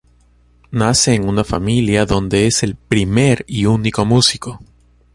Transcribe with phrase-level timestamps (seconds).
[0.71, 4.59] Nace en una familia donde es el primer y único músico.